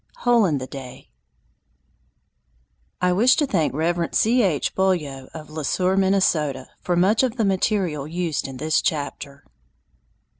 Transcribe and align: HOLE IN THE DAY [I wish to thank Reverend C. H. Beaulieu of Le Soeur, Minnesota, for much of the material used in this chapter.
HOLE 0.25 0.45
IN 0.47 0.57
THE 0.57 0.65
DAY 0.65 1.11
[I 2.99 3.11
wish 3.13 3.35
to 3.35 3.45
thank 3.45 3.71
Reverend 3.75 4.15
C. 4.15 4.41
H. 4.41 4.73
Beaulieu 4.73 5.27
of 5.35 5.51
Le 5.51 5.63
Soeur, 5.63 5.95
Minnesota, 5.95 6.69
for 6.81 6.95
much 6.95 7.21
of 7.21 7.37
the 7.37 7.45
material 7.45 8.07
used 8.07 8.47
in 8.47 8.57
this 8.57 8.81
chapter. 8.81 9.43